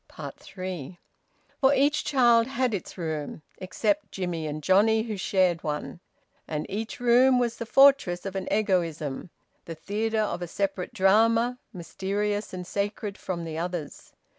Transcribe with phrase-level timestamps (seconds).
[0.39, 0.97] THREE.
[1.59, 5.99] For each child had its room except Jimmie and Johnnie, who shared one.
[6.47, 9.29] And each room was the fortress of an egoism,
[9.65, 14.13] the theatre of a separate drama, mysterious, and sacred from the others.